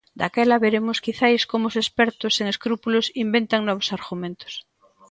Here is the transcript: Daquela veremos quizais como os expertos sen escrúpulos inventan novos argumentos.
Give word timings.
Daquela 0.19 0.61
veremos 0.65 0.97
quizais 1.05 1.41
como 1.51 1.65
os 1.71 1.79
expertos 1.83 2.31
sen 2.37 2.47
escrúpulos 2.53 3.05
inventan 3.23 3.61
novos 3.69 3.89
argumentos. 3.97 4.53